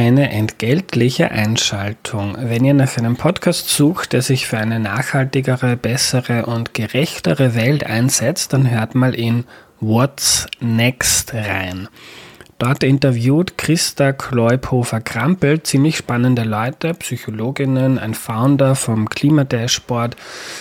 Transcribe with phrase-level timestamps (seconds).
[0.00, 2.34] eine entgeltliche Einschaltung.
[2.40, 7.84] Wenn ihr nach einem Podcast sucht, der sich für eine nachhaltigere, bessere und gerechtere Welt
[7.84, 9.44] einsetzt, dann hört mal in
[9.78, 11.88] What's Next rein.
[12.60, 20.14] Dort interviewt Christa Kleubhofer-Krampel ziemlich spannende Leute, Psychologinnen, ein Founder vom Klimadashboard,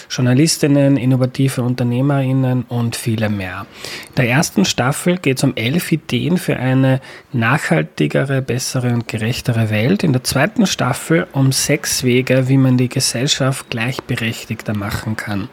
[0.09, 3.65] Journalistinnen, innovative Unternehmerinnen und viele mehr.
[4.07, 7.01] In der ersten Staffel geht es um elf Ideen für eine
[7.33, 10.01] nachhaltigere, bessere und gerechtere Welt.
[10.01, 15.49] In der zweiten Staffel um sechs Wege, wie man die Gesellschaft gleichberechtigter machen kann.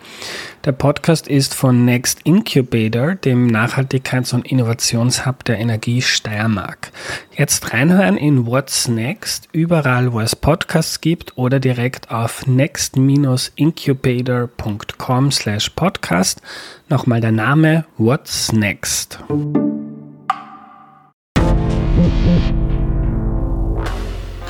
[0.66, 6.90] Der Podcast ist von Next Incubator, dem Nachhaltigkeits- und Innovationshub der Energie Steiermark.
[7.36, 15.70] Jetzt reinhören in What's Next, überall wo es Podcasts gibt oder direkt auf next-incubator.com slash
[15.70, 16.42] podcast.
[16.88, 19.20] Nochmal der Name What's Next.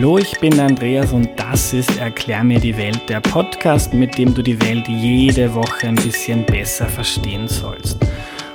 [0.00, 4.32] Hallo, ich bin Andreas und das ist Erklär mir die Welt, der Podcast, mit dem
[4.32, 7.98] du die Welt jede Woche ein bisschen besser verstehen sollst.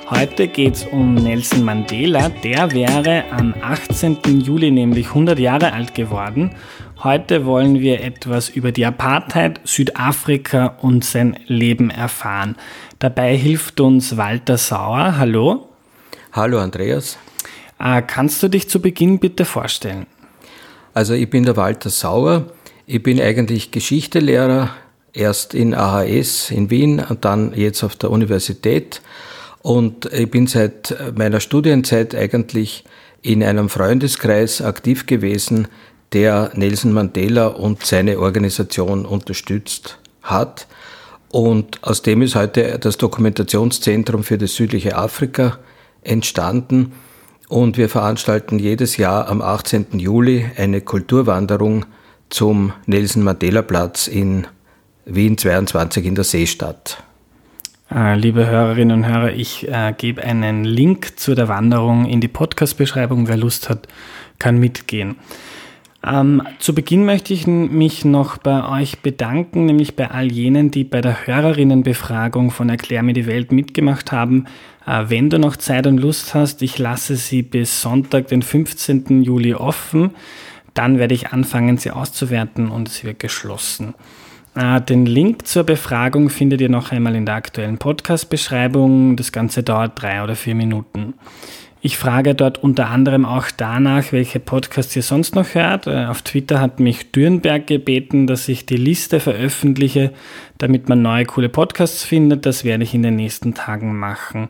[0.09, 2.29] Heute geht es um Nelson Mandela.
[2.29, 4.41] Der wäre am 18.
[4.41, 6.55] Juli nämlich 100 Jahre alt geworden.
[7.03, 12.55] Heute wollen wir etwas über die Apartheid, Südafrika und sein Leben erfahren.
[12.97, 15.19] Dabei hilft uns Walter Sauer.
[15.19, 15.69] Hallo.
[16.31, 17.19] Hallo Andreas.
[17.79, 20.07] Äh, kannst du dich zu Beginn bitte vorstellen?
[20.95, 22.45] Also ich bin der Walter Sauer.
[22.87, 24.69] Ich bin eigentlich Geschichtelehrer,
[25.11, 29.01] erst in AHS in Wien und dann jetzt auf der Universität.
[29.61, 32.85] Und ich bin seit meiner Studienzeit eigentlich
[33.21, 35.67] in einem Freundeskreis aktiv gewesen,
[36.13, 40.65] der Nelson Mandela und seine Organisation unterstützt hat.
[41.27, 45.59] Und aus dem ist heute das Dokumentationszentrum für das südliche Afrika
[46.03, 46.93] entstanden.
[47.47, 49.99] Und wir veranstalten jedes Jahr am 18.
[49.99, 51.85] Juli eine Kulturwanderung
[52.29, 54.47] zum Nelson Mandela Platz in
[55.05, 57.03] Wien 22 in der Seestadt.
[57.91, 62.27] Äh, liebe Hörerinnen und Hörer, ich äh, gebe einen Link zu der Wanderung in die
[62.27, 63.27] Podcast-Beschreibung.
[63.27, 63.87] Wer Lust hat,
[64.39, 65.17] kann mitgehen.
[66.05, 70.83] Ähm, zu Beginn möchte ich mich noch bei euch bedanken, nämlich bei all jenen, die
[70.83, 74.45] bei der Hörerinnenbefragung von Erklär mir die Welt mitgemacht haben.
[74.85, 79.23] Äh, wenn du noch Zeit und Lust hast, ich lasse sie bis Sonntag, den 15.
[79.23, 80.11] Juli offen.
[80.75, 83.95] Dann werde ich anfangen, sie auszuwerten und es wird geschlossen.
[84.53, 89.15] Äh, den Link zur Befragung findet ihr noch einmal in der aktuellen Podcast-Beschreibung.
[89.15, 91.15] Das Ganze dauert drei oder vier Minuten.
[91.85, 95.85] Ich frage dort unter anderem auch danach, welche Podcasts ihr sonst noch hört.
[95.85, 100.11] Äh, auf Twitter hat mich Dürnberg gebeten, dass ich die Liste veröffentliche,
[100.57, 102.47] damit man neue coole Podcasts findet.
[102.47, 104.49] Das werde ich in den nächsten Tagen machen.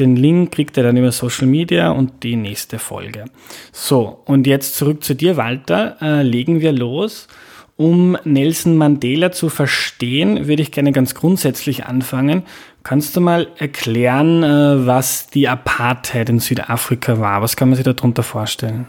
[0.00, 3.26] Den Link kriegt ihr dann über Social Media und die nächste Folge.
[3.70, 5.98] So, und jetzt zurück zu dir, Walter.
[6.00, 7.28] Äh, legen wir los.
[7.76, 12.42] Um Nelson Mandela zu verstehen, würde ich gerne ganz grundsätzlich anfangen.
[12.82, 17.42] Kannst du mal erklären, äh, was die Apartheid in Südafrika war?
[17.42, 18.86] Was kann man sich darunter vorstellen?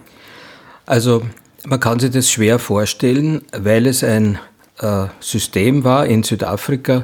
[0.86, 1.24] Also
[1.66, 4.38] man kann sich das schwer vorstellen, weil es ein
[4.80, 7.04] äh, System war in Südafrika,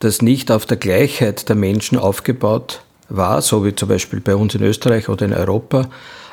[0.00, 4.54] das nicht auf der Gleichheit der Menschen aufgebaut war, so wie zum Beispiel bei uns
[4.54, 5.90] in Österreich oder in Europa,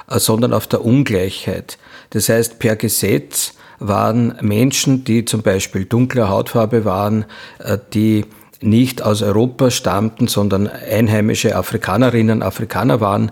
[0.10, 1.78] äh, sondern auf der Ungleichheit.
[2.12, 7.26] Das heißt, per Gesetz waren Menschen, die zum Beispiel dunkler Hautfarbe waren,
[7.60, 8.26] äh, die
[8.62, 13.32] nicht aus Europa stammten, sondern einheimische Afrikanerinnen, Afrikaner waren,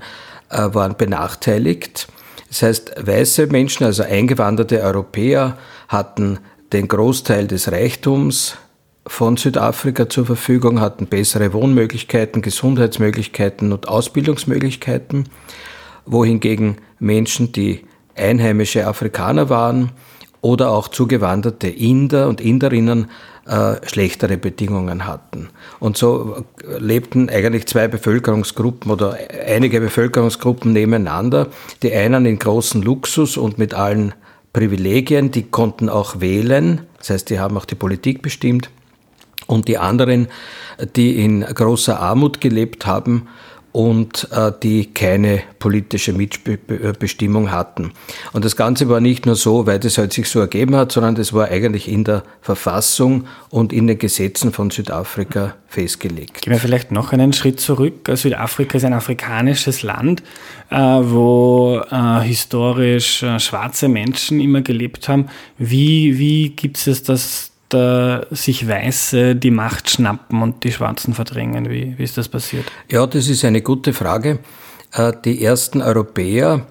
[0.50, 2.08] äh, waren benachteiligt.
[2.50, 5.58] Das heißt, weiße Menschen, also eingewanderte Europäer,
[5.88, 6.40] hatten
[6.74, 8.58] den Großteil des Reichtums
[9.08, 15.30] von Südafrika zur Verfügung, hatten bessere Wohnmöglichkeiten, Gesundheitsmöglichkeiten und Ausbildungsmöglichkeiten,
[16.06, 19.92] wohingegen Menschen, die einheimische Afrikaner waren,
[20.46, 23.10] oder auch zugewanderte Inder und Inderinnen
[23.48, 25.50] äh, schlechtere Bedingungen hatten.
[25.80, 26.46] Und so
[26.78, 31.48] lebten eigentlich zwei Bevölkerungsgruppen oder einige Bevölkerungsgruppen nebeneinander.
[31.82, 34.14] Die einen in großen Luxus und mit allen
[34.54, 38.70] Privilegien, die konnten auch wählen, das heißt, die haben auch die Politik bestimmt.
[39.48, 40.28] Und die anderen,
[40.96, 43.28] die in großer Armut gelebt haben
[43.76, 47.92] und äh, die keine politische Mitbestimmung hatten.
[48.32, 51.16] Und das Ganze war nicht nur so, weil das halt sich so ergeben hat, sondern
[51.16, 56.42] das war eigentlich in der Verfassung und in den Gesetzen von Südafrika festgelegt.
[56.42, 58.10] Gehen wir vielleicht noch einen Schritt zurück.
[58.14, 60.24] Südafrika ist ein afrikanisches Land,
[60.70, 65.28] äh, wo äh, historisch äh, schwarze Menschen immer gelebt haben.
[65.58, 71.70] Wie, wie gibt es das, da sich Weiße die Macht schnappen und die Schwarzen verdrängen?
[71.70, 72.66] Wie, wie ist das passiert?
[72.90, 74.40] Ja, das ist eine gute Frage.
[74.94, 76.66] Äh, die ersten Europäer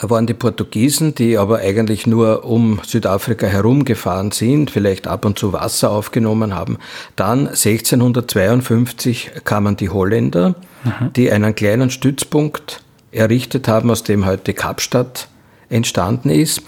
[0.00, 5.52] waren die Portugiesen, die aber eigentlich nur um Südafrika herumgefahren sind, vielleicht ab und zu
[5.52, 6.78] Wasser aufgenommen haben.
[7.16, 10.54] Dann 1652 kamen die Holländer,
[10.84, 11.12] mhm.
[11.14, 12.82] die einen kleinen Stützpunkt
[13.12, 15.28] errichtet haben, aus dem heute Kapstadt
[15.68, 16.62] entstanden ist.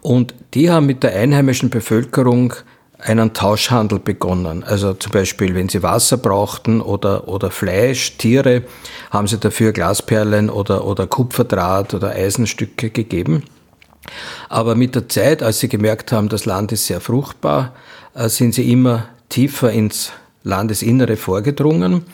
[0.00, 2.54] Und die haben mit der einheimischen Bevölkerung
[2.98, 4.64] einen Tauschhandel begonnen.
[4.64, 8.64] Also zum Beispiel, wenn sie Wasser brauchten oder, oder Fleisch, Tiere,
[9.10, 13.44] haben sie dafür Glasperlen oder, oder Kupferdraht oder Eisenstücke gegeben.
[14.48, 17.72] Aber mit der Zeit, als sie gemerkt haben, das Land ist sehr fruchtbar,
[18.14, 20.12] äh, sind sie immer tiefer ins
[20.42, 22.04] Landesinnere vorgedrungen.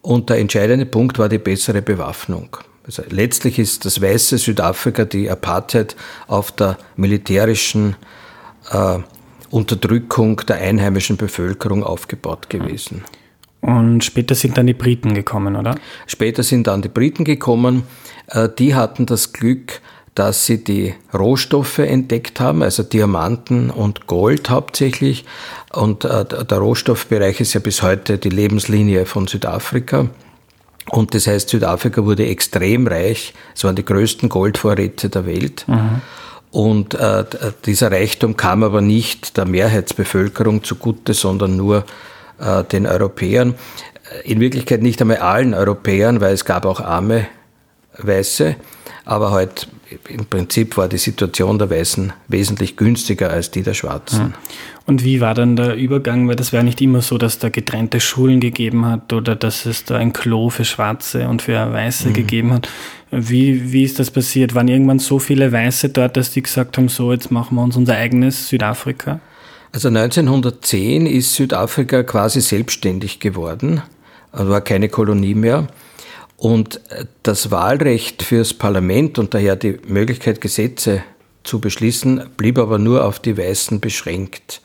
[0.00, 2.56] Und der entscheidende Punkt war die bessere Bewaffnung.
[2.84, 5.94] Also letztlich ist das weiße Südafrika die Apartheid
[6.26, 7.94] auf der militärischen
[8.72, 8.98] äh,
[9.52, 13.04] Unterdrückung der einheimischen Bevölkerung aufgebaut gewesen.
[13.60, 15.76] Und später sind dann die Briten gekommen, oder?
[16.06, 17.84] Später sind dann die Briten gekommen.
[18.26, 19.80] Äh, die hatten das Glück,
[20.14, 25.24] dass sie die Rohstoffe entdeckt haben, also Diamanten und Gold hauptsächlich.
[25.72, 30.08] Und äh, der Rohstoffbereich ist ja bis heute die Lebenslinie von Südafrika.
[30.90, 33.32] Und das heißt, Südafrika wurde extrem reich.
[33.54, 35.64] Es waren die größten Goldvorräte der Welt.
[35.68, 36.02] Mhm.
[36.52, 37.24] Und äh,
[37.64, 41.84] dieser Reichtum kam aber nicht der Mehrheitsbevölkerung zugute, sondern nur
[42.38, 43.54] äh, den Europäern.
[44.24, 47.26] In Wirklichkeit nicht einmal allen Europäern, weil es gab auch arme
[47.96, 48.56] Weiße,
[49.04, 49.68] aber halt
[50.08, 54.34] im Prinzip war die Situation der Weißen wesentlich günstiger als die der Schwarzen.
[54.86, 56.28] Und wie war dann der Übergang?
[56.28, 59.84] Weil das wäre nicht immer so, dass da getrennte Schulen gegeben hat oder dass es
[59.84, 62.12] da ein Klo für Schwarze und für Weiße mhm.
[62.14, 62.68] gegeben hat.
[63.10, 64.54] Wie, wie ist das passiert?
[64.54, 67.76] Waren irgendwann so viele Weiße dort, dass die gesagt haben, so jetzt machen wir uns
[67.76, 69.20] unser eigenes Südafrika?
[69.72, 73.80] Also 1910 ist Südafrika quasi selbstständig geworden,
[74.30, 75.66] also war keine Kolonie mehr.
[76.42, 76.80] Und
[77.22, 81.04] das Wahlrecht fürs Parlament und daher die Möglichkeit, Gesetze
[81.44, 84.60] zu beschließen, blieb aber nur auf die Weißen beschränkt.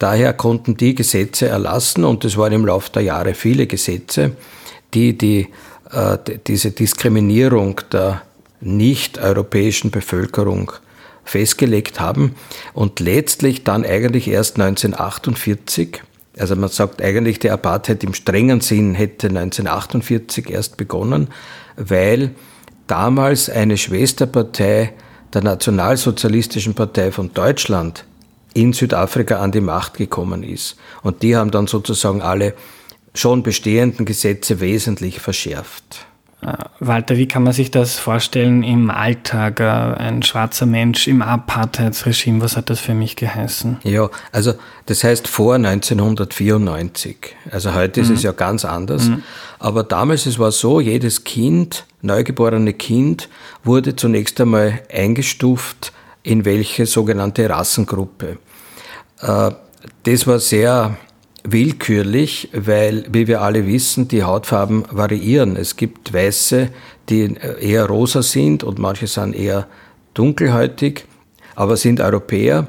[0.00, 4.32] Daher konnten die Gesetze erlassen, und es waren im Laufe der Jahre viele Gesetze,
[4.94, 5.46] die, die
[5.92, 8.22] äh, diese Diskriminierung der
[8.60, 10.72] nicht-europäischen Bevölkerung
[11.22, 12.34] festgelegt haben
[12.74, 16.02] und letztlich dann eigentlich erst 1948
[16.38, 21.28] also man sagt eigentlich, die Apartheid im strengen Sinn hätte 1948 erst begonnen,
[21.76, 22.30] weil
[22.86, 24.92] damals eine Schwesterpartei
[25.34, 28.04] der Nationalsozialistischen Partei von Deutschland
[28.54, 30.76] in Südafrika an die Macht gekommen ist.
[31.02, 32.54] Und die haben dann sozusagen alle
[33.14, 36.06] schon bestehenden Gesetze wesentlich verschärft.
[36.42, 39.60] Äh, Walter, wie kann man sich das vorstellen im Alltag?
[39.60, 43.78] Äh, ein schwarzer Mensch im Apartheidsregime, was hat das für mich geheißen?
[43.84, 44.54] Ja, also
[44.86, 47.36] das heißt vor 1994.
[47.50, 48.06] Also heute mhm.
[48.06, 49.08] ist es ja ganz anders.
[49.08, 49.22] Mhm.
[49.58, 53.28] Aber damals es war so, jedes Kind, neugeborene Kind,
[53.62, 55.92] wurde zunächst einmal eingestuft
[56.24, 58.38] in welche sogenannte Rassengruppe.
[59.20, 59.52] Äh,
[60.02, 60.96] das war sehr
[61.44, 65.56] willkürlich, weil, wie wir alle wissen, die Hautfarben variieren.
[65.56, 66.68] Es gibt Weiße,
[67.08, 69.66] die eher rosa sind und manche sind eher
[70.14, 71.04] dunkelhäutig,
[71.54, 72.68] aber sind Europäer.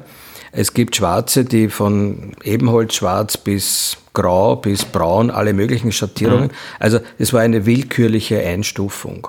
[0.50, 6.48] Es gibt Schwarze, die von Ebenholzschwarz bis Grau bis Braun alle möglichen Schattierungen.
[6.48, 6.54] Mhm.
[6.78, 9.28] Also es war eine willkürliche Einstufung.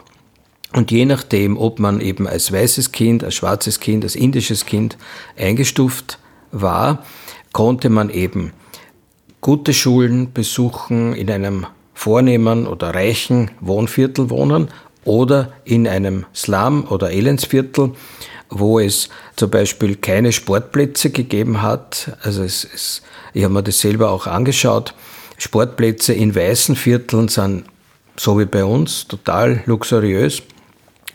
[0.74, 4.98] Und je nachdem, ob man eben als weißes Kind, als schwarzes Kind, als indisches Kind
[5.38, 6.20] eingestuft
[6.52, 7.04] war,
[7.54, 8.52] konnte man eben
[9.46, 14.70] gute Schulen besuchen, in einem vornehmen oder reichen Wohnviertel wohnen
[15.04, 17.92] oder in einem Slum oder Elendsviertel,
[18.50, 22.18] wo es zum Beispiel keine Sportplätze gegeben hat.
[22.24, 23.04] Also es, es,
[23.36, 24.96] ich habe mir das selber auch angeschaut.
[25.38, 27.66] Sportplätze in weißen Vierteln sind
[28.18, 30.42] so wie bei uns total luxuriös.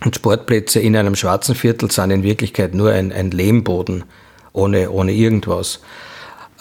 [0.04, 4.04] Und Sportplätze in einem schwarzen Viertel sind in Wirklichkeit nur ein, ein Lehmboden
[4.52, 5.80] ohne, ohne irgendwas.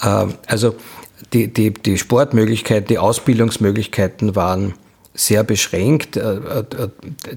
[0.03, 0.73] Ähm, also
[1.33, 4.73] die, die, die Sportmöglichkeiten, die Ausbildungsmöglichkeiten waren
[5.13, 6.17] sehr beschränkt.
[6.17, 6.63] Äh, äh,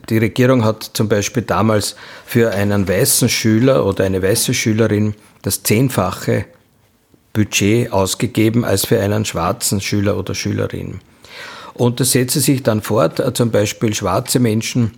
[0.09, 5.63] die Regierung hat zum Beispiel damals für einen weißen Schüler oder eine weiße Schülerin das
[5.63, 6.47] zehnfache
[7.33, 11.01] Budget ausgegeben als für einen schwarzen Schüler oder Schülerin.
[11.75, 14.93] Und das setzte sich dann fort, äh, zum Beispiel schwarze Menschen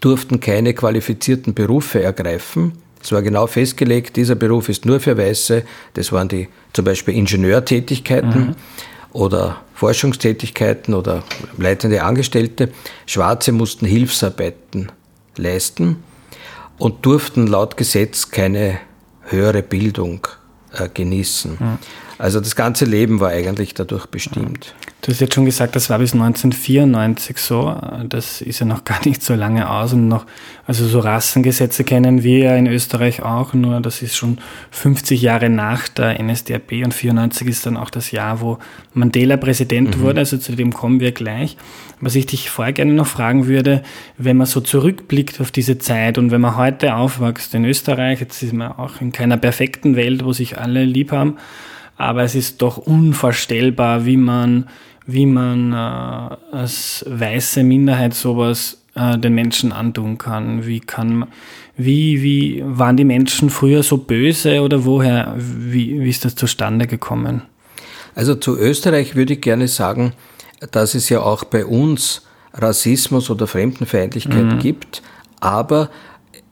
[0.00, 2.72] durften keine qualifizierten Berufe ergreifen.
[3.02, 5.62] Es war genau festgelegt, dieser Beruf ist nur für Weiße.
[5.94, 8.54] Das waren die zum Beispiel Ingenieurtätigkeiten mhm.
[9.12, 11.22] oder Forschungstätigkeiten oder
[11.56, 12.70] leitende Angestellte.
[13.06, 14.90] Schwarze mussten Hilfsarbeiten
[15.36, 16.02] leisten
[16.78, 18.78] und durften laut Gesetz keine
[19.22, 20.26] höhere Bildung
[20.72, 21.56] äh, genießen.
[21.58, 21.78] Mhm.
[22.18, 24.74] Also das ganze Leben war eigentlich dadurch bestimmt.
[25.02, 27.80] Du hast jetzt schon gesagt, das war bis 1994 so.
[28.08, 30.26] Das ist ja noch gar nicht so lange aus und noch,
[30.66, 34.38] also so Rassengesetze kennen wir ja in Österreich auch, nur das ist schon
[34.72, 38.58] 50 Jahre nach der NSDAP und 94 ist dann auch das Jahr, wo
[38.92, 40.00] Mandela Präsident mhm.
[40.00, 41.56] wurde, also zu dem kommen wir gleich.
[42.00, 43.84] Was ich dich vorher gerne noch fragen würde,
[44.16, 48.42] wenn man so zurückblickt auf diese Zeit und wenn man heute aufwächst in Österreich, jetzt
[48.42, 51.36] ist man auch in keiner perfekten Welt, wo sich alle lieb haben,
[51.98, 54.68] aber es ist doch unvorstellbar, wie man,
[55.06, 60.66] wie man äh, als weiße Minderheit sowas äh, den Menschen antun kann.
[60.66, 61.26] Wie kann
[61.78, 66.88] wie, wie waren die Menschen früher so böse oder woher, wie, wie ist das zustande
[66.88, 67.42] gekommen?
[68.16, 70.12] Also zu Österreich würde ich gerne sagen,
[70.72, 74.58] dass es ja auch bei uns Rassismus oder Fremdenfeindlichkeit mhm.
[74.58, 75.02] gibt,
[75.38, 75.88] aber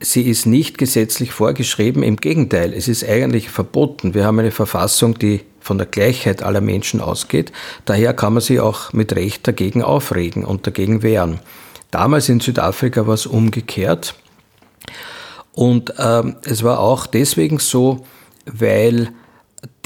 [0.00, 2.02] sie ist nicht gesetzlich vorgeschrieben.
[2.02, 4.14] Im Gegenteil, es ist eigentlich verboten.
[4.14, 7.52] Wir haben eine Verfassung, die von der Gleichheit aller Menschen ausgeht.
[7.84, 11.40] Daher kann man sich auch mit Recht dagegen aufregen und dagegen wehren.
[11.90, 14.14] Damals in Südafrika war es umgekehrt.
[15.52, 18.06] Und ähm, es war auch deswegen so,
[18.44, 19.08] weil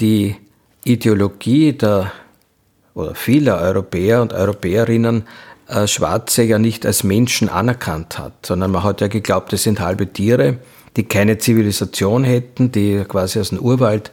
[0.01, 0.37] die
[0.85, 2.13] Ideologie der
[2.95, 5.25] oder vieler Europäer und Europäerinnen
[5.87, 10.13] Schwarze ja nicht als Menschen anerkannt hat, sondern man hat ja geglaubt, das sind halbe
[10.13, 10.59] Tiere,
[10.97, 14.11] die keine Zivilisation hätten, die quasi aus dem Urwald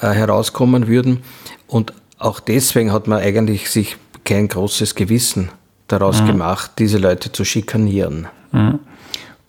[0.00, 1.22] äh, herauskommen würden.
[1.66, 5.50] Und auch deswegen hat man eigentlich sich kein großes Gewissen
[5.88, 6.26] daraus mhm.
[6.28, 8.26] gemacht, diese Leute zu schikanieren.
[8.52, 8.78] Mhm.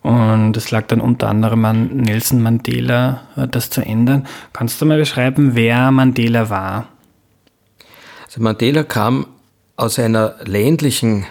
[0.02, 4.26] Und es lag dann unter anderem an Nelson Mandela, äh, das zu ändern.
[4.52, 6.88] Kannst du mal beschreiben, wer Mandela war?
[8.26, 9.26] Also Mandela kam
[9.76, 11.26] aus einer ländlichen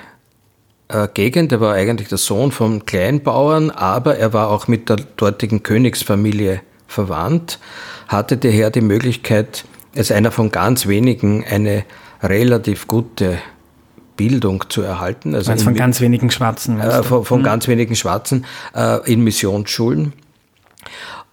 [0.88, 1.52] äh, Gegend.
[1.52, 6.62] Er war eigentlich der Sohn von Kleinbauern, aber er war auch mit der dortigen Königsfamilie
[6.88, 7.60] verwandt,
[8.08, 9.66] hatte daher die Möglichkeit,
[9.96, 11.86] als einer von ganz wenigen eine
[12.22, 13.38] relativ gute
[14.18, 15.36] Bildung zu erhalten.
[15.36, 16.80] Also von ganz wenigen Schwarzen?
[16.80, 17.46] Äh, von, von hm.
[17.46, 20.14] ganz wenigen Schwarzen äh, in Missionsschulen.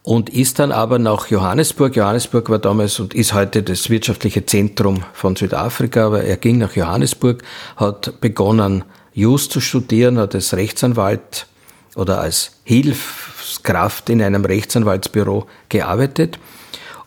[0.04, 1.94] Und ist dann aber nach Johannesburg.
[1.94, 6.74] Johannesburg war damals und ist heute das wirtschaftliche Zentrum von Südafrika, aber er ging nach
[6.74, 7.44] Johannesburg,
[7.76, 8.82] hat begonnen,
[9.14, 11.46] Just zu studieren, hat als Rechtsanwalt
[11.94, 16.38] oder als Hilfskraft in einem Rechtsanwaltsbüro gearbeitet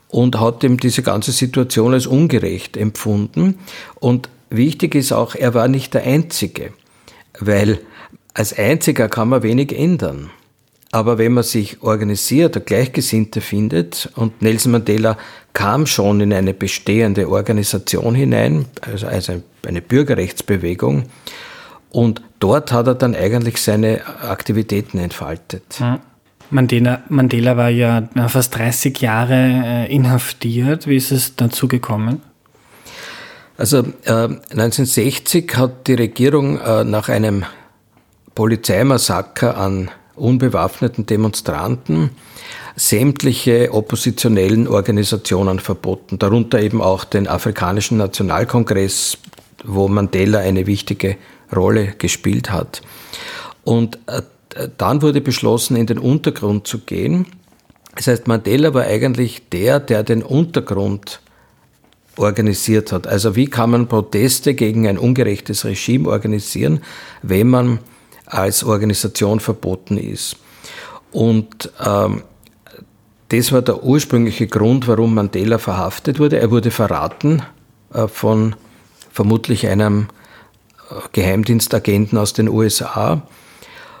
[0.08, 3.58] und hat ihm diese ganze Situation als ungerecht empfunden.
[3.96, 6.72] Und wichtig ist auch, er war nicht der Einzige,
[7.40, 7.80] weil
[8.34, 10.30] als Einziger kann man wenig ändern.
[10.92, 15.18] Aber wenn man sich organisiert, Gleichgesinnte findet, und Nelson Mandela
[15.52, 21.04] kam schon in eine bestehende Organisation hinein, also eine Bürgerrechtsbewegung,
[21.96, 25.82] und dort hat er dann eigentlich seine Aktivitäten entfaltet.
[26.50, 30.86] Mandela, Mandela war ja fast 30 Jahre äh, inhaftiert.
[30.86, 32.20] Wie ist es dazu gekommen?
[33.56, 37.46] Also äh, 1960 hat die Regierung äh, nach einem
[38.34, 42.10] Polizeimassaker an unbewaffneten Demonstranten
[42.76, 49.16] sämtliche oppositionellen Organisationen verboten, darunter eben auch den Afrikanischen Nationalkongress,
[49.64, 51.16] wo Mandela eine wichtige
[51.54, 52.82] Rolle gespielt hat.
[53.64, 54.22] Und äh,
[54.78, 57.26] dann wurde beschlossen, in den Untergrund zu gehen.
[57.94, 61.20] Das heißt, Mandela war eigentlich der, der den Untergrund
[62.16, 63.06] organisiert hat.
[63.06, 66.80] Also wie kann man Proteste gegen ein ungerechtes Regime organisieren,
[67.22, 67.78] wenn man
[68.26, 70.36] als Organisation verboten ist?
[71.12, 72.22] Und ähm,
[73.28, 76.38] das war der ursprüngliche Grund, warum Mandela verhaftet wurde.
[76.38, 77.42] Er wurde verraten
[77.92, 78.54] äh, von
[79.12, 80.08] vermutlich einem
[81.12, 83.22] Geheimdienstagenten aus den USA.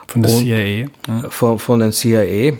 [0.06, 0.88] Von der CIA.
[1.08, 1.30] Ja.
[1.30, 2.54] Von, von den CIA.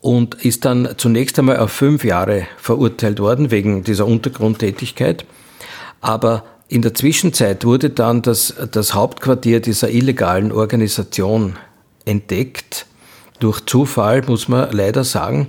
[0.00, 5.26] Und ist dann zunächst einmal auf fünf Jahre verurteilt worden wegen dieser Untergrundtätigkeit.
[6.00, 11.56] Aber in der Zwischenzeit wurde dann das, das Hauptquartier dieser illegalen Organisation
[12.04, 12.86] entdeckt.
[13.40, 15.48] Durch Zufall, muss man leider sagen.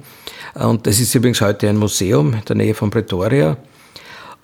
[0.56, 3.58] Und das ist übrigens heute ein Museum in der Nähe von Pretoria.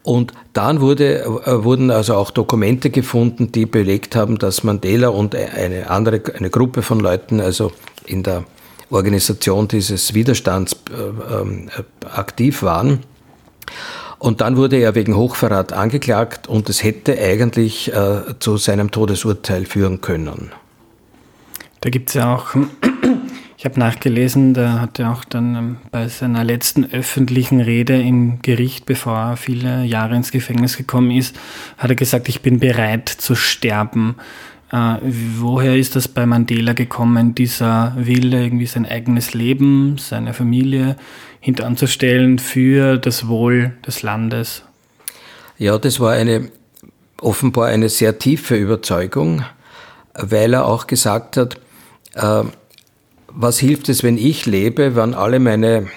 [0.08, 5.36] Und dann wurde, äh, wurden also auch Dokumente gefunden, die belegt haben, dass Mandela und
[5.36, 7.74] eine andere, eine Gruppe von Leuten, also
[8.06, 8.46] in der
[8.90, 11.70] Organisation dieses Widerstands äh, ähm,
[12.10, 13.02] aktiv waren.
[14.18, 19.66] Und dann wurde er wegen Hochverrat angeklagt und es hätte eigentlich äh, zu seinem Todesurteil
[19.66, 20.54] führen können.
[21.82, 22.56] Da gibt es ja auch,
[23.58, 28.40] ich habe nachgelesen, da hat er auch dann ähm, bei seiner letzten öffentlichen Rede im
[28.44, 31.36] Gericht, bevor er viele Jahre ins Gefängnis gekommen ist,
[31.80, 34.18] hat er gesagt, ich bin bereit zu sterben.
[34.72, 34.98] Äh,
[35.40, 40.96] woher ist das bei Mandela gekommen, dieser Wille, irgendwie sein eigenes Leben, seine Familie
[41.40, 44.62] hintanzustellen für das Wohl des Landes?
[45.58, 46.52] Ja, das war eine
[47.20, 49.44] offenbar eine sehr tiefe Überzeugung,
[50.14, 51.60] weil er auch gesagt hat,
[52.14, 52.44] äh,
[53.40, 55.88] was hilft es, wenn ich lebe, wenn alle meine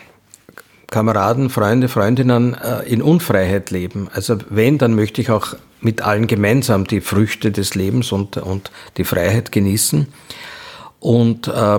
[0.91, 4.09] Kameraden, Freunde, Freundinnen äh, in Unfreiheit leben.
[4.13, 8.71] Also wenn, dann möchte ich auch mit allen gemeinsam die Früchte des Lebens und, und
[8.99, 10.09] die Freiheit genießen.
[10.99, 11.79] Und äh,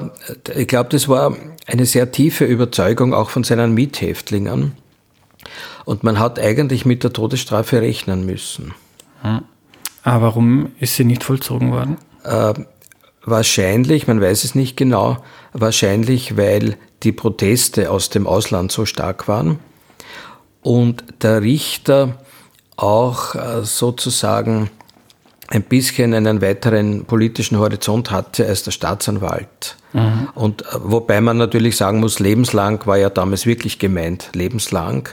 [0.55, 1.37] ich glaube, das war
[1.67, 4.71] eine sehr tiefe Überzeugung auch von seinen Miethäftlingen.
[5.85, 8.73] Und man hat eigentlich mit der Todesstrafe rechnen müssen.
[9.21, 9.41] Hm.
[10.03, 11.97] Aber warum ist sie nicht vollzogen worden?
[12.23, 12.53] Äh,
[13.23, 15.17] wahrscheinlich, man weiß es nicht genau,
[15.53, 19.59] wahrscheinlich weil die Proteste aus dem Ausland so stark waren
[20.61, 22.19] und der Richter
[22.77, 24.69] auch äh, sozusagen
[25.47, 29.75] ein bisschen einen weiteren politischen Horizont hatte als der Staatsanwalt.
[29.93, 30.29] Mhm.
[30.33, 35.09] Und äh, wobei man natürlich sagen muss, lebenslang war ja damals wirklich gemeint, lebenslang.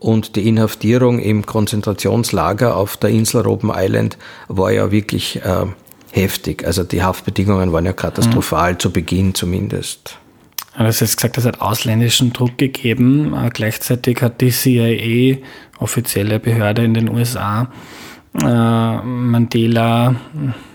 [0.00, 5.66] Und die Inhaftierung im Konzentrationslager auf der Insel Robben Island war ja wirklich äh,
[6.22, 6.66] heftig.
[6.66, 8.78] Also die Haftbedingungen waren ja katastrophal, mhm.
[8.78, 10.18] zu Beginn zumindest.
[10.76, 13.34] Du hast jetzt gesagt, es hat ausländischen Druck gegeben.
[13.34, 15.38] Äh, gleichzeitig hat die CIA,
[15.78, 17.68] offizielle Behörde in den USA,
[18.34, 20.14] äh, Mandela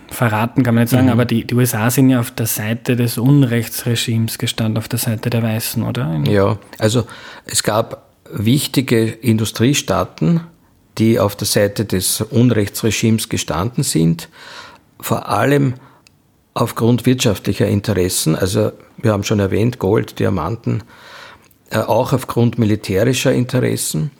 [0.09, 1.11] verraten, kann man nicht sagen, mhm.
[1.11, 5.29] aber die, die, USA sind ja auf der Seite des Unrechtsregimes gestanden, auf der Seite
[5.29, 6.21] der Weißen, oder?
[6.27, 7.05] Ja, also
[7.45, 10.41] es gab wichtige Industriestaaten,
[10.97, 14.29] die auf der Seite des Unrechtsregimes gestanden sind,
[15.03, 15.73] vor allem
[16.53, 20.83] aufgrund wirtschaftlicher Interessen, also wir haben schon erwähnt, Gold, Diamanten,
[21.71, 24.11] äh, auch aufgrund militärischer Interessen.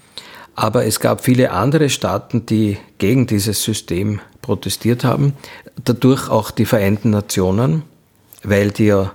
[0.55, 5.33] Aber es gab viele andere Staaten, die gegen dieses System protestiert haben.
[5.83, 7.83] Dadurch auch die Vereinten Nationen,
[8.43, 9.13] weil die ja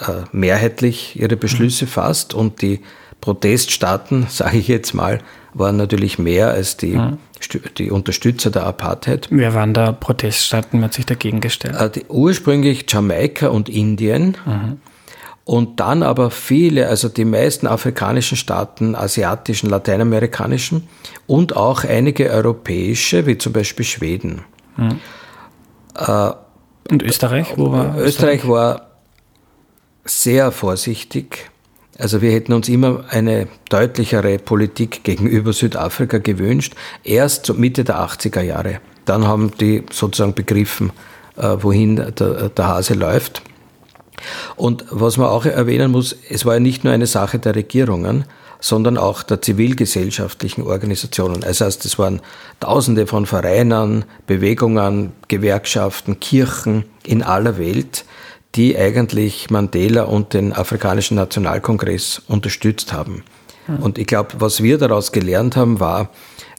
[0.00, 2.80] äh, mehrheitlich ihre Beschlüsse fasst und die
[3.20, 5.20] Proteststaaten, sage ich jetzt mal,
[5.54, 7.18] waren natürlich mehr als die, mhm.
[7.78, 9.28] die Unterstützer der Apartheid.
[9.30, 10.80] Wer waren da Proteststaaten?
[10.80, 11.96] Wer hat sich dagegen gestellt?
[11.96, 14.36] Äh, ursprünglich Jamaika und Indien.
[14.46, 14.80] Mhm.
[15.44, 20.88] Und dann aber viele, also die meisten afrikanischen Staaten, asiatischen, lateinamerikanischen
[21.26, 24.42] und auch einige europäische, wie zum Beispiel Schweden.
[24.76, 25.00] Mhm.
[25.96, 26.30] Äh,
[26.90, 27.54] und Österreich?
[27.56, 28.06] Wo war Österreich?
[28.06, 28.86] Österreich war
[30.04, 31.51] sehr vorsichtig
[32.02, 38.40] also wir hätten uns immer eine deutlichere Politik gegenüber Südafrika gewünscht, erst Mitte der 80er
[38.40, 38.80] Jahre.
[39.04, 40.90] Dann haben die sozusagen begriffen,
[41.36, 43.42] äh, wohin der, Hase läuft.
[44.56, 48.24] Und was man auch erwähnen muss, es war ja nicht nur eine Sache der Regierungen,
[48.58, 51.40] sondern auch der zivilgesellschaftlichen Organisationen.
[51.40, 52.20] Das waren
[52.58, 58.04] Tausende von Vereinen, Bewegungen, Gewerkschaften, Kirchen in aller Welt,
[58.54, 63.24] die eigentlich Mandela und den Afrikanischen Nationalkongress unterstützt haben.
[63.66, 63.76] Mhm.
[63.78, 66.10] Und ich glaube, was wir daraus gelernt haben, war,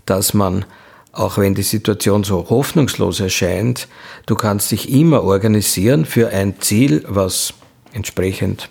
[0.06, 0.66] dass man,
[1.12, 3.88] auch wenn die Situation so hoffnungslos erscheint,
[4.26, 7.54] du kannst dich immer organisieren für ein Ziel, was
[7.94, 8.70] entsprechend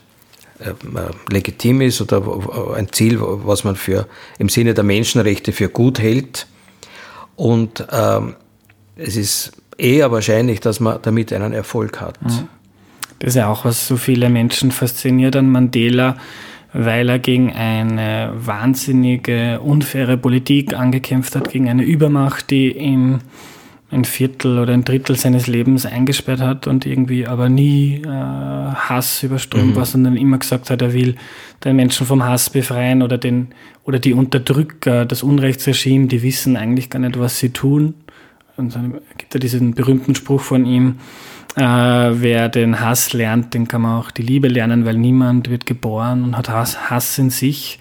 [0.59, 4.09] äh, äh legitim ist oder ein Ziel, was man für
[4.39, 6.49] im Sinne der Menschenrechte für gut hält.
[7.37, 8.35] Und ähm,
[8.97, 12.21] es ist eher wahrscheinlich, dass man damit einen Erfolg hat.
[12.23, 12.49] Mhm.
[13.23, 16.17] Das ist ja auch, was so viele Menschen fasziniert an Mandela,
[16.73, 23.21] weil er gegen eine wahnsinnige, unfaire Politik angekämpft hat, gegen eine Übermacht, die ihm
[23.93, 29.23] ein Viertel oder ein Drittel seines Lebens eingesperrt hat und irgendwie aber nie äh, Hass
[29.23, 29.77] überströmt mhm.
[29.77, 31.15] war, sondern immer gesagt hat, er will
[31.63, 33.49] den Menschen vom Hass befreien oder den
[33.85, 37.95] oder die Unterdrücker, das Unrechtsregime, die wissen eigentlich gar nicht, was sie tun.
[38.57, 40.97] Und dann gibt er diesen berühmten Spruch von ihm,
[41.57, 45.67] äh, wer den Hass lernt, den kann man auch die Liebe lernen, weil niemand wird
[45.67, 47.79] geboren und hat Hass, Hass in sich.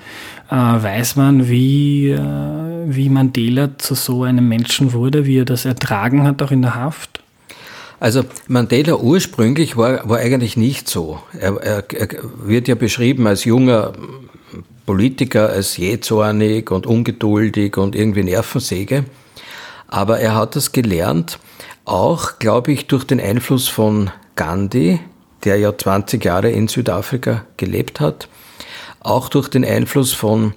[0.49, 2.19] Äh, weiß man, wie, äh,
[2.87, 6.75] wie Mandela zu so einem Menschen wurde, wie er das ertragen hat, auch in der
[6.75, 7.21] Haft?
[8.01, 11.19] Also Mandela ursprünglich war, war eigentlich nicht so.
[11.39, 12.07] Er, er, er
[12.43, 13.93] wird ja beschrieben als junger
[14.85, 19.05] Politiker als jähzornig und ungeduldig und irgendwie Nervensäge.
[19.87, 21.39] Aber er hat das gelernt,
[21.91, 25.01] auch, glaube ich, durch den Einfluss von Gandhi,
[25.43, 28.29] der ja 20 Jahre in Südafrika gelebt hat,
[29.01, 30.53] auch durch den Einfluss von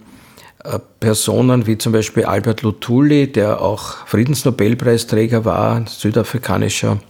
[0.63, 7.01] äh, Personen wie zum Beispiel Albert Luthuli, der auch Friedensnobelpreisträger war, südafrikanischer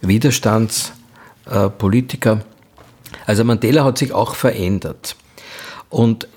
[0.00, 2.42] Widerstandspolitiker.
[3.26, 5.16] Also Mandela hat sich auch verändert.
[5.90, 6.28] Und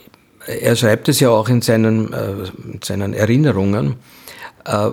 [0.47, 2.31] er schreibt es ja auch in seinen, äh,
[2.63, 3.97] in seinen Erinnerungen,
[4.65, 4.89] äh,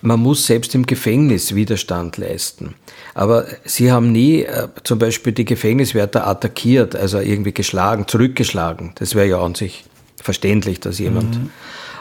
[0.00, 2.74] man muss selbst im Gefängnis Widerstand leisten.
[3.14, 8.92] Aber sie haben nie äh, zum Beispiel die Gefängniswärter attackiert, also irgendwie geschlagen, zurückgeschlagen.
[8.96, 9.84] Das wäre ja an sich
[10.22, 11.34] verständlich, dass jemand.
[11.34, 11.50] Mhm.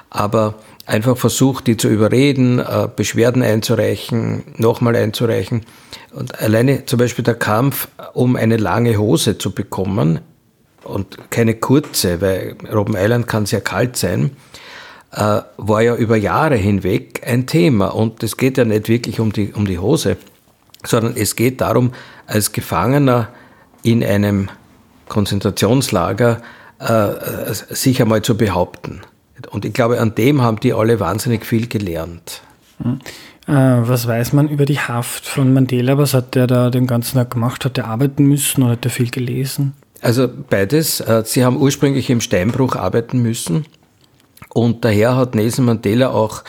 [0.10, 0.56] Aber
[0.86, 5.62] einfach versucht, die zu überreden, äh, Beschwerden einzureichen, nochmal einzureichen.
[6.14, 10.20] Und alleine zum Beispiel der Kampf, um eine lange Hose zu bekommen
[10.84, 14.32] und keine kurze, weil Robben Island kann sehr kalt sein,
[15.12, 17.88] äh, war ja über Jahre hinweg ein Thema.
[17.88, 20.18] Und es geht ja nicht wirklich um die, um die Hose,
[20.86, 21.94] sondern es geht darum,
[22.26, 23.30] als Gefangener
[23.84, 24.50] in einem
[25.08, 26.42] Konzentrationslager
[26.80, 29.02] äh, sich einmal zu behaupten.
[29.52, 32.42] Und ich glaube, an dem haben die alle wahnsinnig viel gelernt.
[32.82, 33.00] Hm.
[33.48, 35.98] Äh, was weiß man über die Haft von Mandela?
[35.98, 37.64] Was hat der da den ganzen Tag gemacht?
[37.64, 39.74] Hat er arbeiten müssen oder hat er viel gelesen?
[40.02, 41.00] Also beides.
[41.00, 43.66] Äh, sie haben ursprünglich im Steinbruch arbeiten müssen
[44.50, 46.44] und daher hat Nelson Mandela auch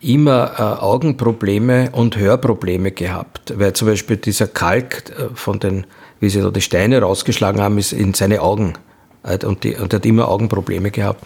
[0.00, 5.86] immer äh, Augenprobleme und Hörprobleme gehabt, weil zum Beispiel dieser Kalk äh, von den,
[6.18, 8.74] wie sie da die Steine rausgeschlagen haben, ist in seine Augen
[9.22, 11.24] äh, und, die, und hat immer Augenprobleme gehabt.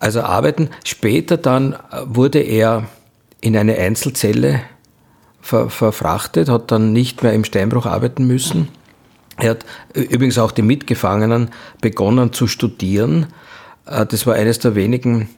[0.00, 0.70] Also arbeiten.
[0.84, 2.86] Später dann äh, wurde er
[3.40, 4.62] in eine Einzelzelle
[5.40, 8.68] ver, verfrachtet, hat dann nicht mehr im Steinbruch arbeiten müssen.
[9.36, 13.28] Er hat übrigens auch die Mitgefangenen begonnen zu studieren
[13.90, 15.28] das war eines der wenigen,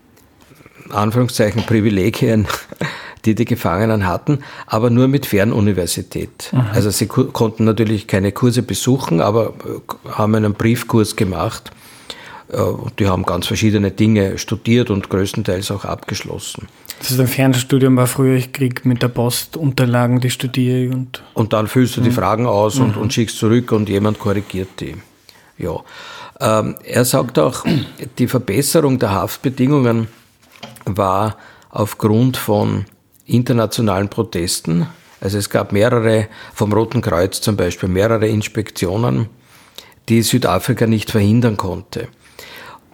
[0.91, 2.47] Anführungszeichen, Privilegien,
[3.25, 6.51] die die Gefangenen hatten, aber nur mit Fernuniversität.
[6.53, 6.67] Mhm.
[6.73, 11.71] Also sie konnten natürlich keine Kurse besuchen, aber äh, haben einen Briefkurs gemacht.
[12.53, 12.59] Äh,
[12.99, 16.69] die haben ganz verschiedene Dinge studiert und größtenteils auch abgeschlossen.
[16.99, 20.93] Das ist ein Fernstudium war früher, ich kriege mit der Post Unterlagen, die studiere ich
[20.93, 21.23] und.
[21.35, 22.15] Und dann füllst du die mhm.
[22.15, 23.03] Fragen aus und, mhm.
[23.03, 24.95] und schickst zurück und jemand korrigiert die.
[25.59, 25.81] Ja.
[26.43, 27.65] Ähm, er sagt auch,
[28.19, 30.09] die Verbesserung der Haftbedingungen
[30.85, 31.37] war
[31.71, 32.85] aufgrund von
[33.27, 34.89] internationalen Protesten.
[35.21, 39.29] Also es gab mehrere, vom Roten Kreuz zum Beispiel, mehrere Inspektionen,
[40.09, 42.09] die Südafrika nicht verhindern konnte.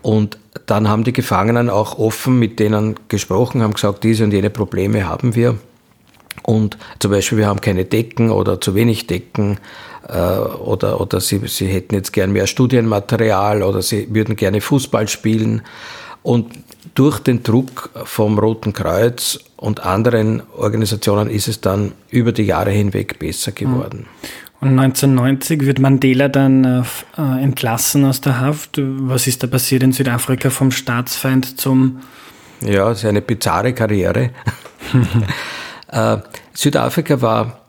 [0.02, 4.50] Und dann haben die Gefangenen auch offen mit denen gesprochen, haben gesagt, diese und jene
[4.50, 5.56] Probleme haben wir.
[6.42, 9.58] Und zum Beispiel, wir haben keine Decken oder zu wenig Decken
[10.08, 15.62] oder, oder sie, sie hätten jetzt gern mehr Studienmaterial oder sie würden gerne Fußball spielen.
[16.22, 16.52] Und
[16.94, 22.70] durch den Druck vom Roten Kreuz und anderen Organisationen ist es dann über die Jahre
[22.70, 24.06] hinweg besser geworden.
[24.60, 26.82] Und 1990 wird Mandela dann äh,
[27.16, 28.80] äh, entlassen aus der Haft.
[28.82, 32.00] Was ist da passiert in Südafrika vom Staatsfeind zum...
[32.60, 34.30] Ja, es ist eine bizarre Karriere.
[35.92, 36.16] äh,
[36.54, 37.60] Südafrika war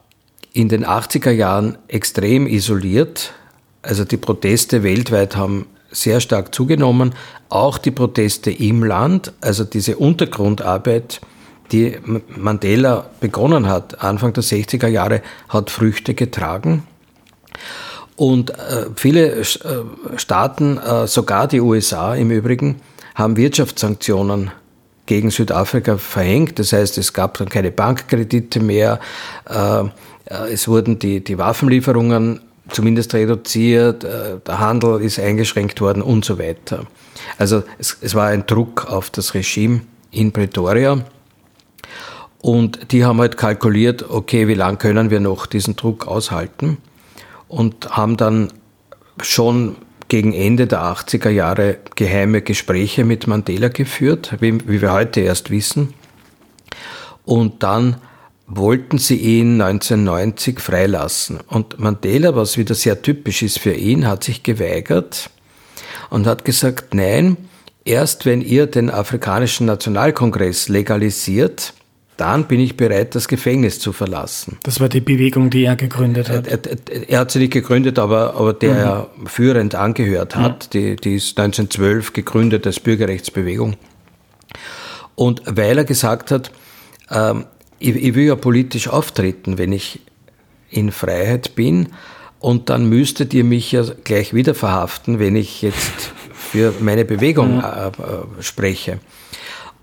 [0.54, 3.34] in den 80er Jahren extrem isoliert.
[3.82, 7.14] Also die Proteste weltweit haben sehr stark zugenommen.
[7.50, 11.22] Auch die Proteste im Land, also diese Untergrundarbeit,
[11.72, 11.98] die
[12.36, 16.84] Mandela begonnen hat, Anfang der 60er Jahre, hat Früchte getragen.
[18.16, 19.44] Und äh, viele äh,
[20.18, 22.82] Staaten, äh, sogar die USA im Übrigen,
[23.16, 24.52] haben Wirtschaftssanktionen
[25.06, 26.60] gegen Südafrika verhängt.
[26.60, 29.00] Das heißt, es gab dann keine Bankkredite mehr.
[30.30, 36.24] Äh, es wurden die, die Waffenlieferungen zumindest reduziert, äh, der Handel ist eingeschränkt worden und
[36.24, 36.86] so weiter.
[37.38, 41.04] Also es, es war ein Druck auf das Regime in Pretoria.
[42.42, 46.78] Und die haben halt kalkuliert, okay, wie lange können wir noch diesen Druck aushalten?
[47.50, 48.54] Und haben dann
[49.22, 49.76] schon
[50.08, 55.52] gegen Ende der 80er Jahre geheime Gespräche mit Mandela geführt, wie, wie wir heute erst
[55.52, 55.94] wissen.
[57.26, 57.98] Und dann
[58.50, 61.40] wollten sie ihn 1990 freilassen.
[61.48, 65.30] Und Mandela, was wieder sehr typisch ist für ihn, hat sich geweigert
[66.10, 67.38] und hat gesagt, nein,
[67.86, 71.74] erst wenn ihr den afrikanischen Nationalkongress legalisiert,
[72.18, 74.58] dann bin ich bereit, das Gefängnis zu verlassen.
[74.64, 76.48] Das war die Bewegung, die er gegründet hat.
[76.48, 78.80] Er, er, er hat sie nicht gegründet, aber, aber der mhm.
[78.80, 80.66] er führend angehört hat.
[80.66, 80.70] Mhm.
[80.72, 83.78] Die, die ist 1912 gegründet als Bürgerrechtsbewegung.
[85.16, 86.52] Und weil er gesagt hat,
[87.10, 87.46] ähm,
[87.80, 90.02] ich, ich will ja politisch auftreten, wenn ich
[90.70, 91.90] in Freiheit bin.
[92.40, 97.62] Und dann müsstet ihr mich ja gleich wieder verhaften, wenn ich jetzt für meine Bewegung
[97.62, 97.92] äh, äh,
[98.42, 99.00] spreche.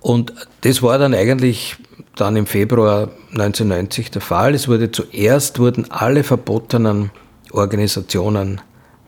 [0.01, 0.33] Und
[0.63, 1.77] das war dann eigentlich
[2.15, 4.55] dann im Februar 1990 der Fall.
[4.55, 7.11] Es wurde zuerst wurden alle verbotenen
[7.53, 8.61] Organisationen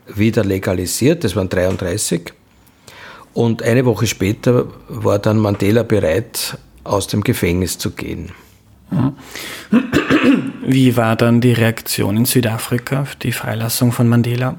[0.07, 1.23] wieder legalisiert.
[1.23, 2.33] Das waren 33.
[3.33, 8.31] Und eine Woche später war dann Mandela bereit, aus dem Gefängnis zu gehen.
[10.65, 14.55] Wie war dann die Reaktion in Südafrika auf die Freilassung von Mandela?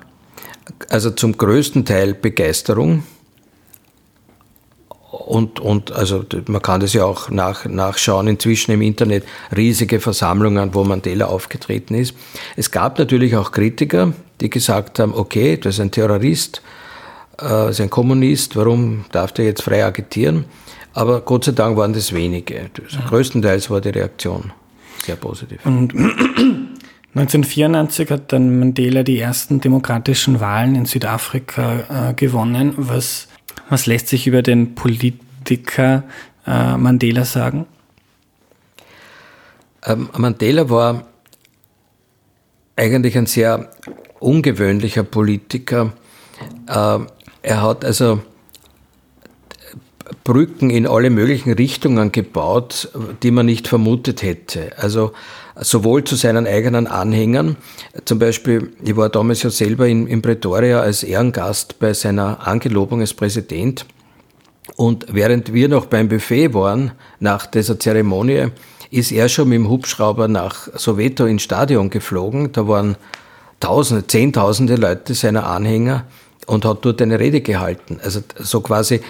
[0.88, 3.02] Also zum größten Teil Begeisterung.
[5.10, 10.74] Und, und also man kann das ja auch nach, nachschauen inzwischen im Internet, riesige Versammlungen,
[10.74, 12.14] wo Mandela aufgetreten ist.
[12.56, 16.62] Es gab natürlich auch Kritiker, die gesagt haben, okay, das ist ein Terrorist,
[17.40, 20.44] äh, ist ein Kommunist, warum darf der jetzt frei agitieren?
[20.92, 22.70] Aber Gott sei Dank waren das wenige.
[22.74, 23.00] Das ja.
[23.08, 24.52] Größtenteils war die Reaktion
[25.04, 25.64] sehr positiv.
[25.64, 25.94] Und
[27.14, 32.74] 1994 hat dann Mandela die ersten demokratischen Wahlen in Südafrika äh, gewonnen.
[32.76, 33.28] Was
[33.70, 36.02] was lässt sich über den Politiker
[36.46, 37.66] äh, Mandela sagen?
[39.86, 41.04] Ähm, Mandela war
[42.76, 43.70] eigentlich ein sehr
[44.18, 45.92] ungewöhnlicher Politiker.
[46.66, 46.98] Äh,
[47.42, 48.20] er hat also
[50.24, 52.90] Brücken in alle möglichen Richtungen gebaut,
[53.22, 54.72] die man nicht vermutet hätte.
[54.76, 55.12] Also
[55.56, 57.56] sowohl zu seinen eigenen Anhängern,
[58.04, 63.00] zum Beispiel, ich war damals ja selber in, in Pretoria als Ehrengast bei seiner Angelobung
[63.00, 63.86] als Präsident.
[64.76, 68.48] Und während wir noch beim Buffet waren, nach dieser Zeremonie,
[68.90, 72.52] ist er schon mit dem Hubschrauber nach Soweto ins Stadion geflogen.
[72.52, 72.96] Da waren
[73.60, 76.06] Tausende, Zehntausende Leute seiner Anhänger
[76.46, 78.00] und hat dort eine Rede gehalten.
[78.02, 79.00] Also so quasi,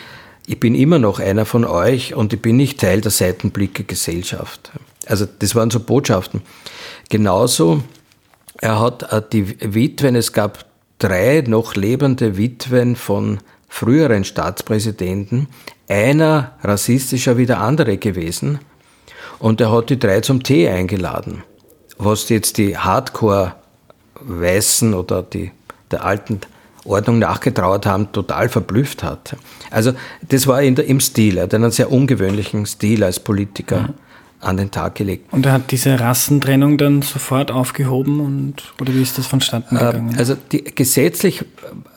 [0.47, 4.73] ich bin immer noch einer von euch und ich bin nicht Teil der Seitenblicke Gesellschaft.
[5.07, 6.43] Also das waren so Botschaften.
[7.09, 7.83] Genauso,
[8.59, 10.67] er hat äh, die Witwen, es gab
[10.99, 15.49] drei noch lebende Witwen von früheren Staatspräsidenten,
[15.89, 18.59] einer rassistischer wie der andere gewesen.
[19.39, 21.45] Und er hat die drei zum Tee eingeladen.
[21.97, 25.53] Was jetzt die Hardcore-Weißen oder die
[25.91, 26.41] der alten
[26.85, 29.37] Ordnung nachgetrauert haben, total verblüfft hat.
[29.71, 29.93] Also
[30.29, 33.81] das war in der, im Stil, er hat einen sehr ungewöhnlichen Stil als Politiker.
[33.81, 33.95] Mhm
[34.41, 35.33] an den Tag gelegt.
[35.33, 39.81] Und er hat diese Rassentrennung dann sofort aufgehoben und oder wie ist das vonstatten äh,
[39.81, 40.15] gegangen?
[40.17, 41.45] Also die, gesetzlich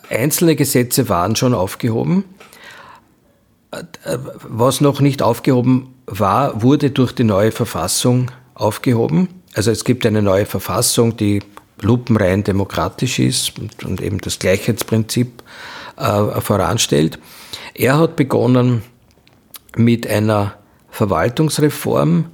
[0.09, 2.25] einzelne Gesetze waren schon aufgehoben.
[4.47, 9.29] Was noch nicht aufgehoben war, wurde durch die neue Verfassung aufgehoben.
[9.55, 11.41] Also es gibt eine neue Verfassung, die
[11.83, 15.43] lupenrein demokratisch ist und, und eben das Gleichheitsprinzip
[15.97, 17.19] äh, voranstellt.
[17.73, 18.81] Er hat begonnen
[19.75, 20.55] mit einer
[20.89, 22.25] Verwaltungsreform.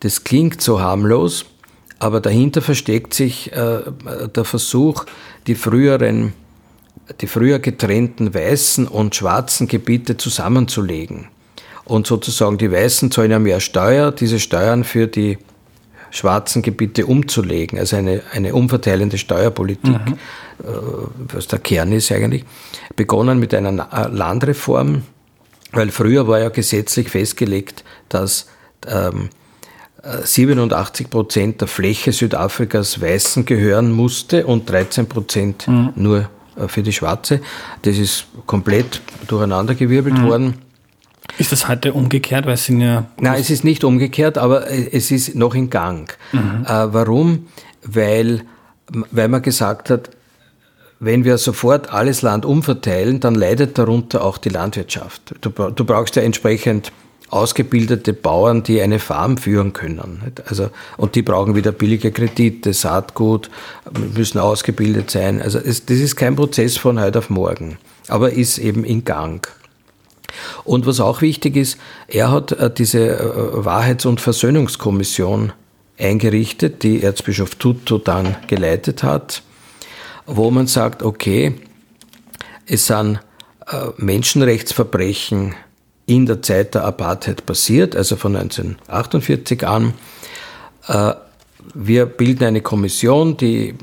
[0.00, 1.44] Das klingt so harmlos,
[1.98, 3.80] aber dahinter versteckt sich äh,
[4.34, 5.04] der Versuch,
[5.46, 6.32] die früheren,
[7.20, 11.28] die früher getrennten weißen und schwarzen Gebiete zusammenzulegen.
[11.84, 15.38] Und sozusagen die Weißen zahlen ja mehr Steuer, diese Steuern für die
[16.10, 20.18] schwarzen Gebiete umzulegen, also eine, eine umverteilende Steuerpolitik, mhm.
[20.60, 20.64] Äh,
[21.32, 22.44] was der Kern ist eigentlich.
[22.94, 23.72] Begonnen mit einer
[24.12, 25.02] Landreform,
[25.72, 28.46] weil früher war ja gesetzlich festgelegt, dass
[28.86, 29.30] ähm,
[30.02, 35.92] 87 Prozent der Fläche Südafrikas Weißen gehören musste und 13 Prozent mhm.
[35.94, 37.40] nur äh, für die Schwarze.
[37.82, 40.26] Das ist komplett durcheinandergewirbelt mhm.
[40.26, 40.54] worden.
[41.38, 42.46] Ist das heute umgekehrt?
[42.46, 46.16] Weil es sind ja Nein, es ist nicht umgekehrt, aber es ist noch in Gang.
[46.32, 46.64] Mhm.
[46.64, 47.46] Äh, warum?
[47.82, 48.42] Weil,
[49.10, 50.10] weil man gesagt hat,
[51.00, 55.34] wenn wir sofort alles Land umverteilen, dann leidet darunter auch die Landwirtschaft.
[55.40, 56.92] Du, du brauchst ja entsprechend
[57.30, 60.32] ausgebildete Bauern, die eine Farm führen können.
[60.46, 63.50] Also, und die brauchen wieder billige Kredite, Saatgut,
[64.14, 65.40] müssen ausgebildet sein.
[65.40, 69.48] Also es, das ist kein Prozess von heute auf morgen, aber ist eben in Gang.
[70.64, 75.52] Und was auch wichtig ist, er hat äh, diese äh, Wahrheits- und Versöhnungskommission
[75.98, 79.42] eingerichtet, die Erzbischof Tutu dann geleitet hat
[80.30, 81.54] wo man sagt, okay,
[82.66, 83.20] es sind
[83.66, 85.54] äh, Menschenrechtsverbrechen
[86.06, 89.94] in der Zeit der Apartheid passiert, also von 1948 an.
[91.72, 93.74] Wir bilden eine Kommission, die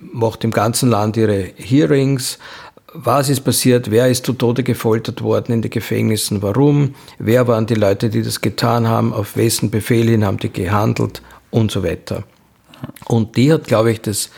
[0.00, 2.38] macht im ganzen Land ihre Hearings.
[2.96, 3.90] Was ist passiert?
[3.90, 6.42] Wer ist zu Tode gefoltert worden in den Gefängnissen?
[6.42, 6.94] Warum?
[7.18, 9.12] Wer waren die Leute, die das getan haben?
[9.12, 11.20] Auf wessen Befehl hin haben die gehandelt?
[11.50, 12.22] Und so weiter.
[13.06, 14.30] Und die hat, glaube ich, das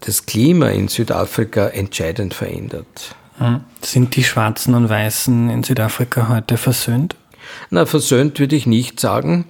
[0.00, 3.14] das Klima in Südafrika entscheidend verändert.
[3.38, 3.60] Hm.
[3.82, 7.16] Sind die Schwarzen und Weißen in Südafrika heute versöhnt?
[7.70, 9.46] Na, versöhnt würde ich nicht sagen,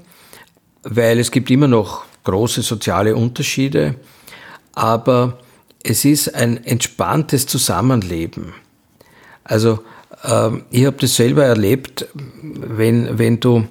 [0.83, 3.97] weil es gibt immer noch große soziale Unterschiede,
[4.75, 5.39] aber
[5.83, 8.55] es ist ein entspanntes Zusammenleben.
[9.45, 9.81] Also
[10.25, 12.07] ähm, ich habe das selber erlebt,
[12.43, 13.67] wenn, wenn du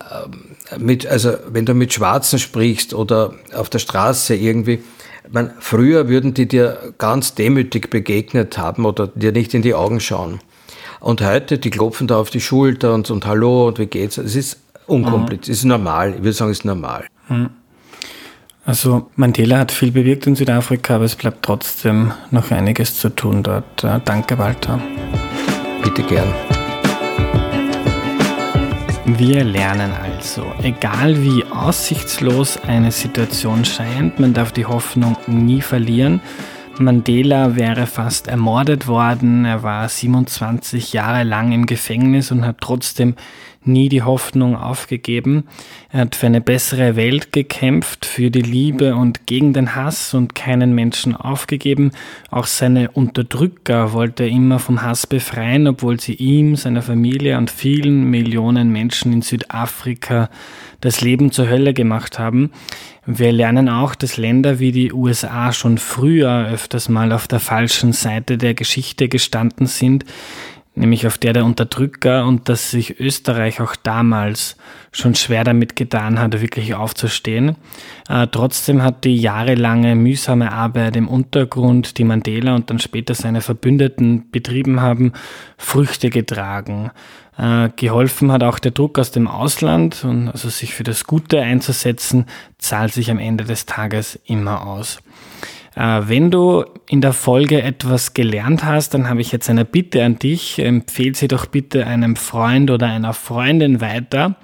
[0.00, 4.82] ähm, mit, also wenn du mit Schwarzen sprichst oder auf der Straße irgendwie,
[5.30, 10.00] man, früher würden die dir ganz demütig begegnet haben oder dir nicht in die Augen
[10.00, 10.40] schauen.
[11.00, 14.16] Und heute, die klopfen da auf die Schulter und, und Hallo und wie geht's?
[14.16, 15.52] Es ist unkompliziert, mhm.
[15.52, 16.14] es ist normal.
[16.14, 17.06] Ich würde sagen, es ist normal.
[17.28, 17.50] Mhm.
[18.66, 23.42] Also Mandela hat viel bewirkt in Südafrika, aber es bleibt trotzdem noch einiges zu tun
[23.42, 23.84] dort.
[24.06, 24.80] Danke, Walter.
[25.82, 26.32] Bitte gern.
[29.04, 36.22] Wir lernen also, egal wie aussichtslos eine Situation scheint, man darf die Hoffnung nie verlieren.
[36.78, 43.14] Mandela wäre fast ermordet worden, er war 27 Jahre lang im Gefängnis und hat trotzdem
[43.66, 45.44] nie die Hoffnung aufgegeben.
[45.90, 50.34] Er hat für eine bessere Welt gekämpft, für die Liebe und gegen den Hass und
[50.34, 51.92] keinen Menschen aufgegeben.
[52.30, 57.50] Auch seine Unterdrücker wollte er immer vom Hass befreien, obwohl sie ihm, seiner Familie und
[57.50, 60.28] vielen Millionen Menschen in Südafrika
[60.80, 62.50] das Leben zur Hölle gemacht haben.
[63.06, 67.92] Wir lernen auch, dass Länder wie die USA schon früher öfters mal auf der falschen
[67.92, 70.04] Seite der Geschichte gestanden sind
[70.74, 74.56] nämlich auf der der Unterdrücker und dass sich Österreich auch damals
[74.92, 77.56] schon schwer damit getan hat, wirklich aufzustehen.
[78.08, 83.40] Äh, trotzdem hat die jahrelange mühsame Arbeit im Untergrund, die Mandela und dann später seine
[83.40, 85.12] Verbündeten betrieben haben,
[85.56, 86.90] Früchte getragen.
[87.36, 91.40] Äh, geholfen hat auch der Druck aus dem Ausland und also sich für das Gute
[91.40, 92.26] einzusetzen,
[92.58, 94.98] zahlt sich am Ende des Tages immer aus.
[95.76, 100.04] Äh, wenn du in der Folge etwas gelernt hast, dann habe ich jetzt eine Bitte
[100.04, 100.58] an dich.
[100.58, 104.36] Empfehle sie doch bitte einem Freund oder einer Freundin weiter.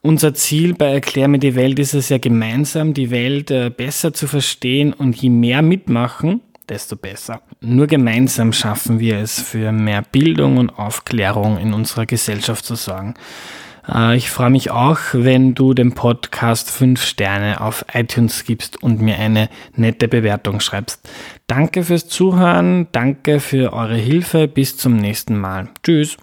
[0.00, 4.12] Unser Ziel bei Erklär mir die Welt ist es ja gemeinsam, die Welt äh, besser
[4.12, 7.40] zu verstehen und je mehr mitmachen, desto besser.
[7.60, 13.14] Nur gemeinsam schaffen wir es, für mehr Bildung und Aufklärung in unserer Gesellschaft zu sorgen.
[13.88, 19.00] Äh, ich freue mich auch, wenn du dem Podcast 5 Sterne auf iTunes gibst und
[19.00, 21.08] mir eine nette Bewertung schreibst.
[21.46, 25.68] Danke fürs Zuhören, danke für eure Hilfe, bis zum nächsten Mal.
[25.82, 26.16] Tschüss.